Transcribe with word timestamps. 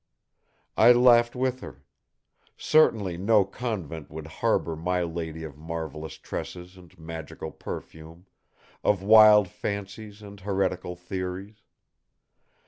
I 0.77 0.93
laughed 0.93 1.35
with 1.35 1.59
her. 1.59 1.83
Certainly 2.57 3.17
no 3.19 3.45
convent 3.45 4.09
would 4.09 4.25
harbor 4.25 4.75
my 4.75 5.03
lady 5.03 5.43
of 5.43 5.59
marvelous 5.59 6.15
tresses 6.17 6.75
and 6.75 6.97
magical 6.97 7.51
perfume, 7.51 8.25
of 8.83 9.03
wild 9.03 9.47
fancies 9.47 10.23
and 10.23 10.39
heretical 10.39 10.95
theories. 10.95 11.61